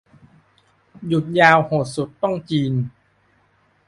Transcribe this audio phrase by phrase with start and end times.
[1.07, 2.73] หยุดยาวโหดสุดต้องจีน